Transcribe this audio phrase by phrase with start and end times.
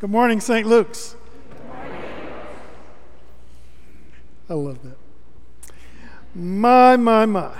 [0.00, 0.64] Good morning, St.
[0.64, 1.16] Luke's.
[4.48, 4.96] I love that.
[6.36, 7.52] My, my, my.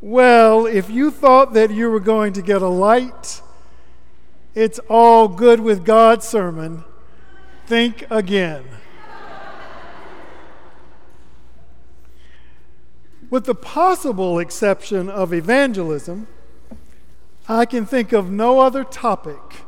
[0.00, 3.40] Well, if you thought that you were going to get a light,
[4.56, 6.82] it's all good with God sermon,
[7.66, 8.64] think again.
[13.30, 16.26] with the possible exception of evangelism,
[17.48, 19.61] I can think of no other topic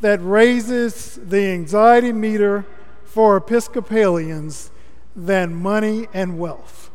[0.00, 2.64] that raises the anxiety meter
[3.04, 4.70] for Episcopalians
[5.16, 6.90] than money and wealth.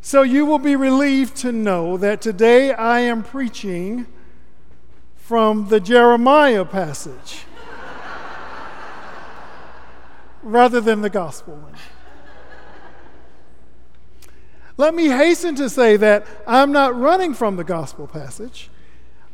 [0.00, 4.06] So you will be relieved to know that today I am preaching
[5.16, 7.44] from the Jeremiah passage
[10.42, 11.76] rather than the gospel one.
[14.76, 18.70] Let me hasten to say that I'm not running from the gospel passage.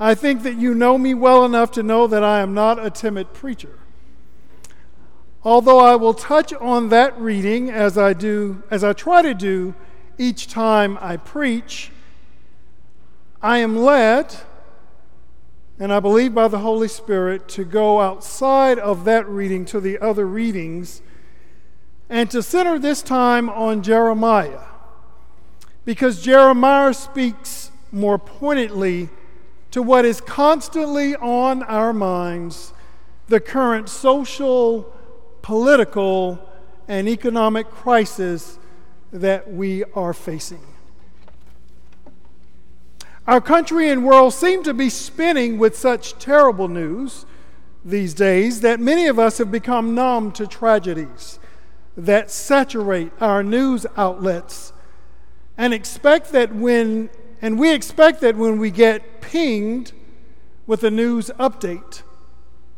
[0.01, 2.91] I think that you know me well enough to know that I am not a
[2.91, 3.79] timid preacher.
[5.43, 9.75] Although I will touch on that reading as I do as I try to do
[10.17, 11.91] each time I preach,
[13.41, 14.36] I am led
[15.81, 19.98] and I believe by the Holy Spirit to go outside of that reading to the
[20.01, 21.03] other readings
[22.08, 24.64] and to center this time on Jeremiah
[25.84, 29.08] because Jeremiah speaks more pointedly
[29.70, 32.72] to what is constantly on our minds
[33.28, 34.92] the current social,
[35.42, 36.38] political,
[36.88, 38.58] and economic crisis
[39.12, 40.62] that we are facing.
[43.27, 47.27] Our country and world seem to be spinning with such terrible news
[47.84, 51.39] these days that many of us have become numb to tragedies
[51.96, 54.72] that saturate our news outlets
[55.58, 59.92] and expect that when and we expect that when we get pinged
[60.67, 62.03] with a news update,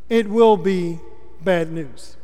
[0.09, 1.01] it will be
[1.43, 2.17] bad news.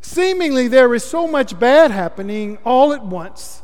[0.00, 3.62] Seemingly, there is so much bad happening all at once,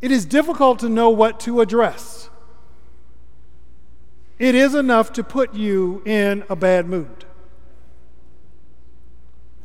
[0.00, 2.30] it is difficult to know what to address.
[4.38, 7.26] It is enough to put you in a bad mood.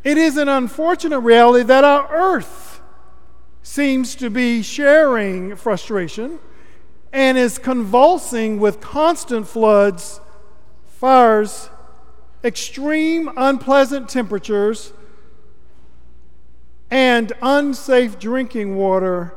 [0.03, 2.81] It is an unfortunate reality that our earth
[3.65, 6.37] seems to be sharing frustration
[7.11, 10.21] and is convulsing with constant floods,
[10.85, 11.71] fires,
[12.43, 14.93] extreme unpleasant temperatures,
[16.91, 19.33] and unsafe drinking water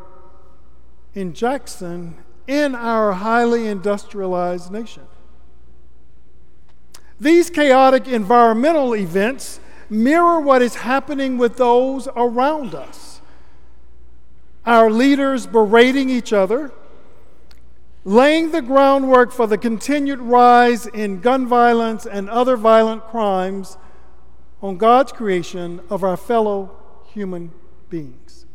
[1.15, 2.15] in Jackson
[2.47, 5.05] in our highly industrialized nation.
[7.19, 9.59] These chaotic environmental events
[9.89, 13.08] mirror what is happening with those around us
[14.65, 16.73] our leaders berating each other,
[18.05, 23.77] laying the groundwork for the continued rise in gun violence and other violent crimes
[24.63, 26.77] on God's creation of our fellow
[27.13, 27.53] human
[27.89, 28.47] beings.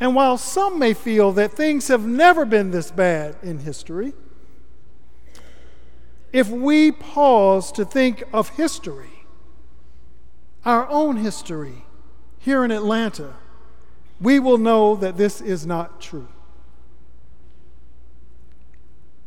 [0.00, 4.12] And while some may feel that things have never been this bad in history,
[6.32, 9.26] if we pause to think of history,
[10.64, 11.84] our own history
[12.38, 13.36] here in Atlanta,
[14.20, 16.28] we will know that this is not true.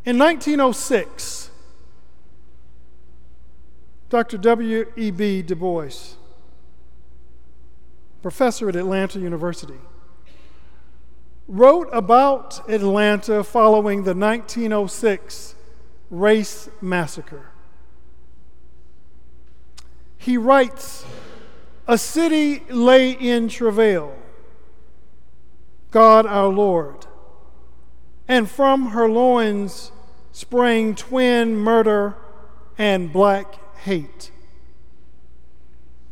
[0.06, 1.52] In 1906,
[4.10, 4.38] Dr.
[4.38, 5.42] W.E.B.
[5.42, 6.16] Du Bois,
[8.22, 9.80] professor at Atlanta University,
[11.48, 15.56] wrote about Atlanta following the 1906
[16.10, 17.52] race massacre.
[20.18, 21.06] He writes,
[21.86, 24.16] A city lay in travail
[25.98, 27.08] God our Lord.
[28.28, 29.92] And from her loins
[30.32, 32.16] sprang twin murder
[32.78, 34.30] and black hate.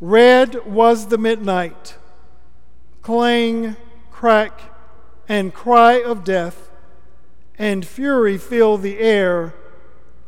[0.02, 1.98] Red was the midnight,
[3.04, 3.76] clang,
[4.10, 4.60] crack,
[5.30, 6.72] and cry of death,
[7.60, 9.54] and fury filled the air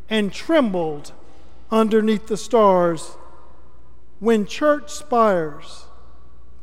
[0.07, 1.13] and trembled
[1.71, 3.17] underneath the stars
[4.19, 5.85] when church spires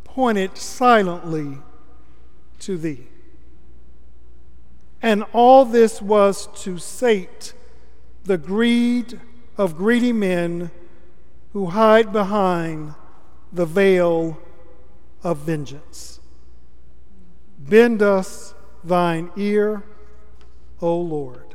[0.04, 1.58] pointed silently
[2.60, 3.08] to thee.
[5.02, 7.52] And all this was to sate
[8.24, 9.20] the greed
[9.58, 10.70] of greedy men
[11.52, 12.94] who hide behind
[13.52, 14.38] the veil
[15.22, 16.20] of vengeance.
[17.58, 19.84] Bend us thine ear,
[20.80, 21.54] O Lord.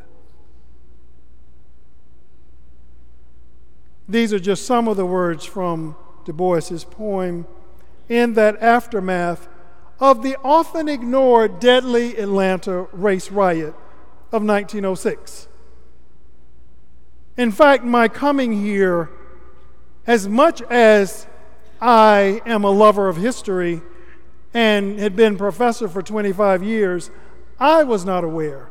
[4.07, 7.45] These are just some of the words from Du Bois's poem
[8.07, 9.47] in that aftermath
[9.99, 13.75] of the often ignored deadly Atlanta race riot
[14.31, 15.47] of 1906.
[17.37, 19.09] In fact, my coming here,
[20.05, 21.27] as much as
[21.81, 23.81] I am a lover of history
[24.53, 27.11] and had been professor for 25 years,
[27.59, 28.69] I was not aware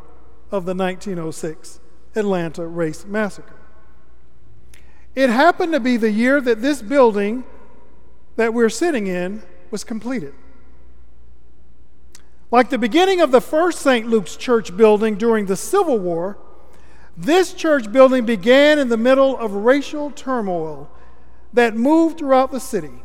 [0.50, 1.80] of the 1906
[2.14, 3.54] Atlanta Race Massacre.
[5.14, 7.44] It happened to be the year that this building
[8.36, 10.34] that we're sitting in was completed.
[12.50, 14.06] Like the beginning of the first St.
[14.06, 16.38] Luke's church building during the Civil War,
[17.16, 20.90] this church building began in the middle of racial turmoil
[21.52, 23.02] that moved throughout the city.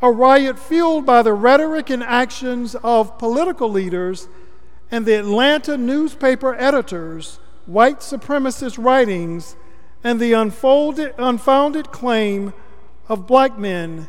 [0.00, 4.28] A riot fueled by the rhetoric and actions of political leaders
[4.90, 9.56] and the Atlanta newspaper editors, white supremacist writings,
[10.02, 12.54] and the unfolded, unfounded claim
[13.08, 14.08] of black men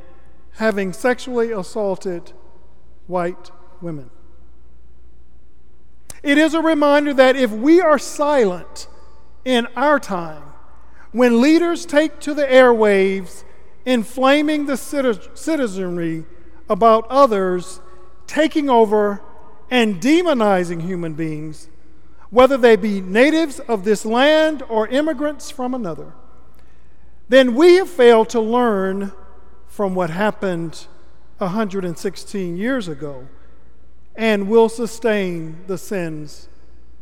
[0.53, 2.31] having sexually assaulted
[3.07, 4.09] white women.
[6.23, 8.87] It is a reminder that if we are silent
[9.43, 10.41] in our time,
[11.11, 13.43] when leaders take to the airwaves,
[13.85, 16.25] inflaming the citizenry
[16.67, 17.79] about others,
[18.25, 19.21] taking over
[19.69, 21.69] and demonizing human beings,
[22.31, 26.13] whether they be natives of this land or immigrants from another,
[27.29, 29.11] then we have failed to learn
[29.67, 30.87] from what happened
[31.37, 33.27] 116 years ago
[34.15, 36.47] and will sustain the sins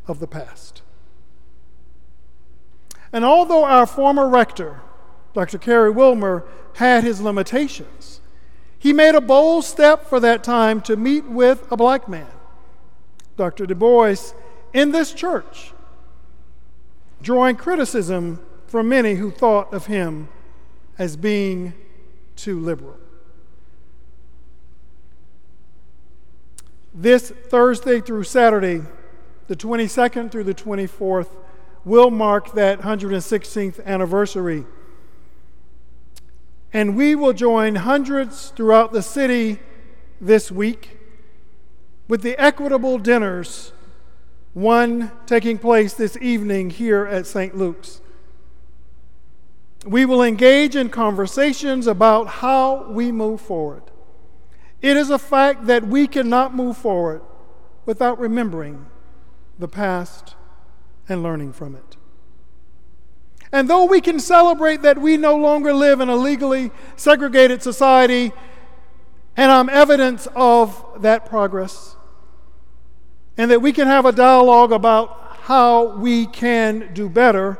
[0.07, 0.81] of the past.
[3.11, 4.81] And although our former rector,
[5.33, 5.57] Dr.
[5.59, 6.45] Cary Wilmer,
[6.75, 8.21] had his limitations,
[8.79, 12.27] he made a bold step for that time to meet with a black man,
[13.37, 13.65] Dr.
[13.65, 14.33] Du Bois,
[14.73, 15.73] in this church,
[17.21, 20.27] drawing criticism from many who thought of him
[20.97, 21.73] as being
[22.35, 22.97] too liberal.
[26.93, 28.83] This Thursday through Saturday,
[29.47, 31.29] the 22nd through the 24th,
[31.83, 34.65] will mark that 116th anniversary.
[36.71, 39.59] And we will join hundreds throughout the city
[40.21, 40.99] this week
[42.07, 43.73] with the equitable dinners,
[44.53, 47.57] one taking place this evening here at St.
[47.57, 48.01] Luke's.
[49.85, 53.83] We will engage in conversations about how we move forward.
[54.83, 57.21] It is a fact that we cannot move forward
[57.85, 58.85] without remembering
[59.57, 60.35] the past
[61.07, 61.95] and learning from it.
[63.53, 68.33] And though we can celebrate that we no longer live in a legally segregated society,
[69.37, 71.95] and I'm evidence of that progress,
[73.37, 77.57] and that we can have a dialogue about how we can do better,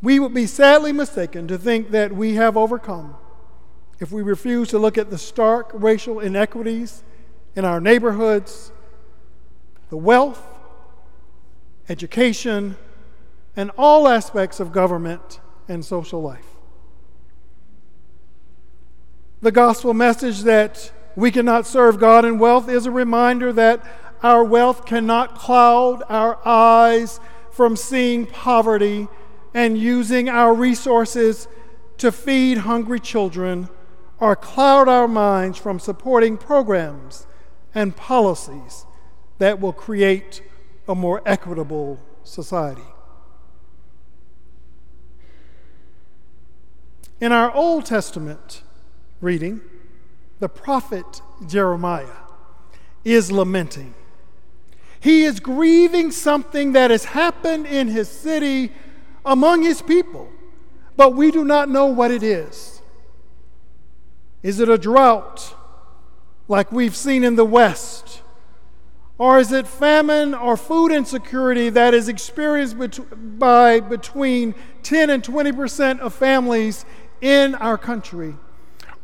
[0.00, 3.16] we would be sadly mistaken to think that we have overcome
[4.00, 7.04] if we refuse to look at the stark racial inequities
[7.54, 8.72] in our neighborhoods,
[9.90, 10.42] the wealth,
[11.88, 12.76] education,
[13.54, 16.46] and all aspects of government and social life.
[19.42, 23.84] The gospel message that we cannot serve God in wealth is a reminder that
[24.22, 27.20] our wealth cannot cloud our eyes
[27.50, 29.08] from seeing poverty
[29.52, 31.48] and using our resources
[31.98, 33.68] to feed hungry children
[34.20, 37.26] or cloud our minds from supporting programs
[37.74, 38.84] and policies
[39.38, 40.42] that will create
[40.86, 42.82] a more equitable society.
[47.20, 48.62] In our Old Testament
[49.20, 49.60] reading,
[50.38, 52.06] the prophet Jeremiah
[53.04, 53.94] is lamenting.
[55.00, 58.72] He is grieving something that has happened in his city
[59.24, 60.30] among his people,
[60.96, 62.79] but we do not know what it is.
[64.42, 65.54] Is it a drought
[66.48, 68.22] like we've seen in the West?
[69.18, 72.76] Or is it famine or food insecurity that is experienced
[73.38, 76.86] by between 10 and 20 percent of families
[77.20, 78.34] in our country?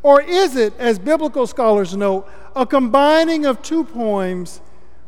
[0.03, 4.61] Or is it, as biblical scholars note, a combining of two poems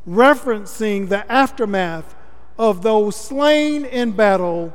[0.06, 2.14] referencing the aftermath
[2.58, 4.74] of those slain in battle,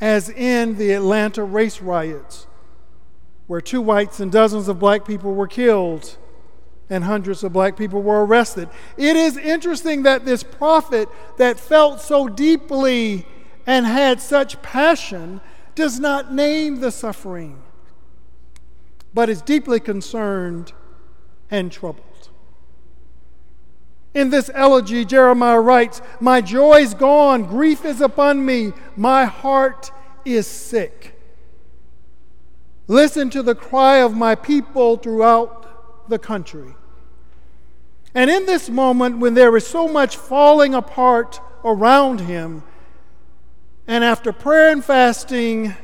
[0.00, 2.47] as in the Atlanta race riots
[3.48, 6.16] where two whites and dozens of black people were killed
[6.90, 8.68] and hundreds of black people were arrested.
[8.96, 13.26] It is interesting that this prophet that felt so deeply
[13.66, 15.40] and had such passion
[15.74, 17.62] does not name the suffering,
[19.12, 20.72] but is deeply concerned
[21.50, 22.04] and troubled.
[24.14, 29.90] In this elegy, Jeremiah writes, My joy is gone, grief is upon me, my heart
[30.24, 31.17] is sick.
[32.88, 36.74] Listen to the cry of my people throughout the country.
[38.14, 42.62] And in this moment, when there is so much falling apart around him,
[43.86, 45.74] And after prayer and fasting,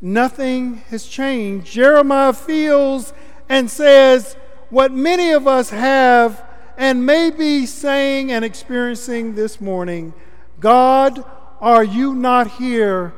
[0.00, 1.72] nothing has changed.
[1.72, 3.12] Jeremiah feels
[3.48, 4.34] and says
[4.68, 6.44] what many of us have
[6.76, 10.12] and may be saying and experiencing this morning
[10.58, 11.24] God,
[11.60, 13.14] are you not here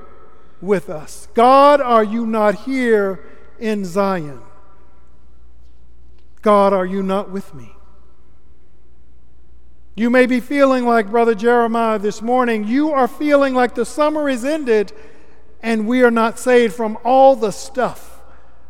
[0.61, 1.29] with us?
[1.35, 3.25] God, are you not here
[3.59, 4.41] in Zion?
[6.43, 7.73] God, are you not with me?
[9.95, 12.65] You may be feeling like Brother Jeremiah this morning.
[12.65, 14.93] You are feeling like the summer is ended
[15.63, 18.21] and we are not saved from all the stuff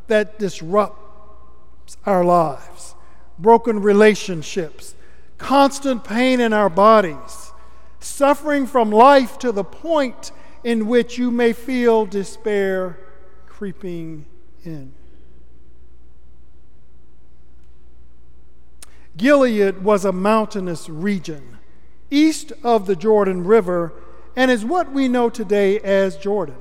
[0.07, 2.95] that disrupts our lives
[3.39, 4.95] broken relationships,
[5.37, 7.53] constant pain in our bodies,
[8.01, 10.33] suffering from life to the point
[10.67, 12.99] in which you may feel despair
[13.47, 14.27] creeping
[14.65, 14.93] in.
[19.17, 21.59] Gilead was a mountainous region
[22.11, 23.93] east of the Jordan River
[24.35, 26.57] and is what we know today as Jordan.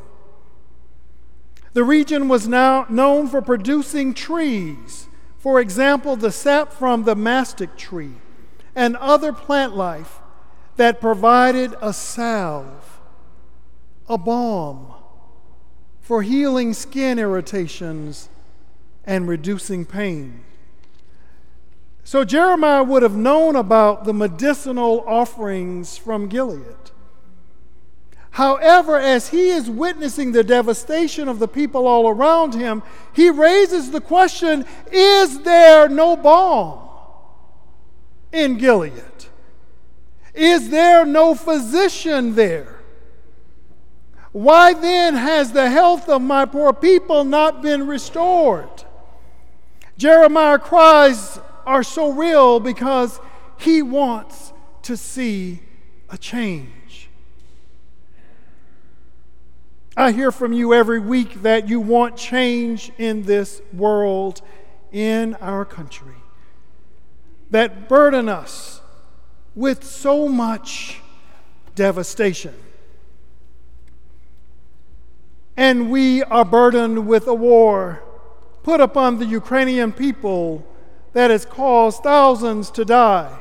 [1.73, 5.07] The region was now known for producing trees,
[5.39, 8.13] for example, the sap from the mastic tree
[8.75, 10.19] and other plant life
[10.75, 12.94] that provided a salve,
[14.07, 14.93] a balm
[16.01, 18.29] for healing skin irritations
[19.05, 20.43] and reducing pain.
[22.03, 26.91] So Jeremiah would have known about the medicinal offerings from Gilead.
[28.31, 32.83] However, as he is witnessing the devastation of the people all around him,
[33.13, 36.87] he raises the question Is there no balm
[38.31, 39.25] in Gilead?
[40.33, 42.74] Is there no physician there?
[44.35, 48.83] Why then has the health of my poor people not been restored?
[49.97, 53.21] Jeremiah cries are so real because
[53.57, 54.51] he wants
[54.81, 55.61] to see
[56.09, 57.07] a change.
[59.95, 64.41] I hear from you every week that you want change in this world,
[64.91, 66.17] in our country,
[67.51, 68.81] that burden us
[69.55, 70.99] with so much
[71.73, 72.53] devastation.
[75.57, 78.03] And we are burdened with a war
[78.63, 80.65] put upon the Ukrainian people
[81.13, 83.37] that has caused thousands to die.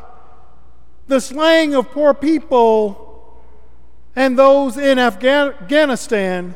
[1.09, 3.43] The slaying of poor people
[4.15, 6.55] and those in Afghanistan,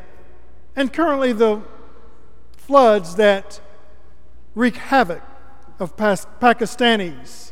[0.75, 1.61] and currently the
[2.55, 3.59] floods that
[4.55, 5.23] wreak havoc
[5.79, 7.51] of Pakistanis.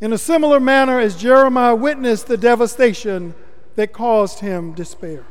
[0.00, 3.34] In a similar manner as Jeremiah witnessed the devastation
[3.76, 5.24] that caused him despair.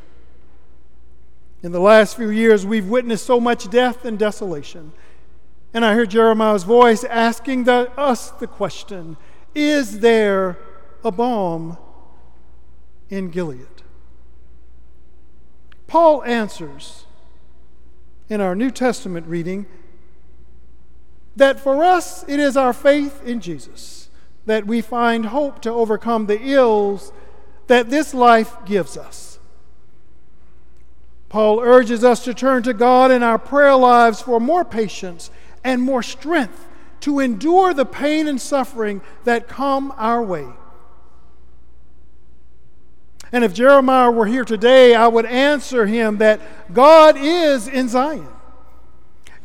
[1.63, 4.91] In the last few years, we've witnessed so much death and desolation.
[5.73, 9.17] And I hear Jeremiah's voice asking the, us the question
[9.53, 10.57] Is there
[11.03, 11.77] a balm
[13.09, 13.67] in Gilead?
[15.87, 17.05] Paul answers
[18.29, 19.65] in our New Testament reading
[21.35, 24.09] that for us it is our faith in Jesus
[24.45, 27.11] that we find hope to overcome the ills
[27.67, 29.34] that this life gives us.
[31.29, 35.31] Paul urges us to turn to God in our prayer lives for more patience
[35.63, 36.67] and more strength
[37.01, 40.47] to endure the pain and suffering that come our way.
[43.31, 46.39] And if Jeremiah were here today, I would answer him that
[46.73, 48.29] God is in Zion.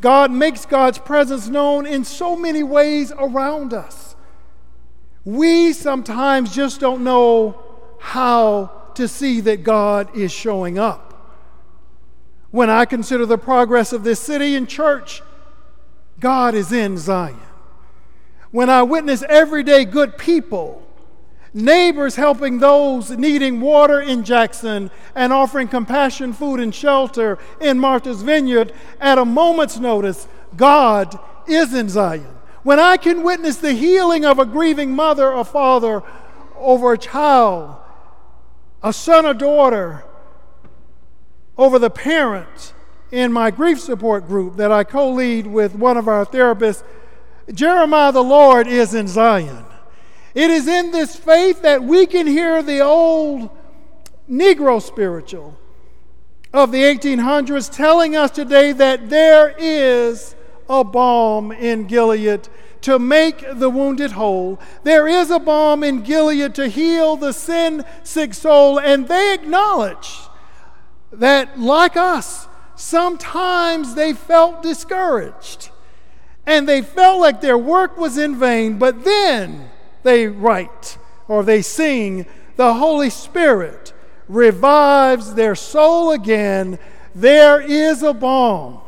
[0.01, 4.17] God makes God's presence known in so many ways around us.
[5.25, 7.61] We sometimes just don't know
[7.99, 11.10] how to see that God is showing up.
[12.51, 15.23] When I consider the progress of this city and church,
[16.19, 17.39] God is in Zion.
[18.51, 20.87] When I witness everyday good people,
[21.55, 28.23] neighbors helping those needing water in Jackson and offering compassion, food, and shelter in Martha's
[28.23, 30.27] Vineyard at a moment's notice,
[30.57, 32.27] God is in Zion.
[32.63, 36.03] When I can witness the healing of a grieving mother or father
[36.57, 37.77] over a child,
[38.83, 40.05] a son or daughter,
[41.61, 42.73] over the parent,
[43.13, 46.83] in my grief support group that I co lead with one of our therapists,
[47.53, 49.65] Jeremiah the Lord is in Zion.
[50.35, 53.51] It is in this faith that we can hear the old
[54.31, 55.59] Negro spiritual
[56.53, 60.35] of the 1800s telling us today that there is
[60.69, 62.49] a balm in Gilead
[62.83, 64.59] to make the wounded whole.
[64.85, 68.79] There is a balm in Gilead to heal the sin sick soul.
[68.79, 70.30] And they acknowledge
[71.13, 75.71] that, like us, sometimes they felt discouraged
[76.47, 79.71] and they felt like their work was in vain, but then
[80.03, 80.99] they write
[81.29, 82.27] or they sing,
[82.57, 83.93] the Holy Spirit
[84.29, 86.79] revives their soul again,
[87.15, 88.81] there is a balm.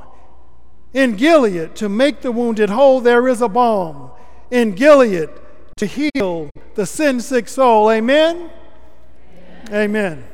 [0.92, 4.10] In Gilead, to make the wounded whole, there is a balm.
[4.50, 5.30] In Gilead,
[5.76, 7.90] to heal the sin sick soul.
[7.90, 8.50] Amen?
[9.68, 9.72] Amen.
[9.72, 10.24] Amen.